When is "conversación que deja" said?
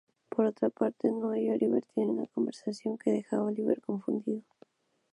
2.25-3.35